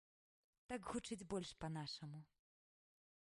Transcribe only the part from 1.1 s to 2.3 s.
больш па-нашаму.